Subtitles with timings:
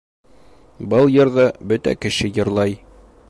[0.93, 2.77] Был йырҙы бөтә кеше йырлай